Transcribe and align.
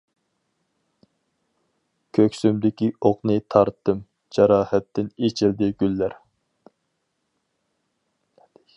كۆكسۈمدىكى 2.19 2.89
ئوقنى 3.09 3.37
تارتتىم 3.55 4.01
جاراھەتتىن 4.39 5.13
ئېچىلدى 5.29 5.71
گۈللەر. 5.85 6.21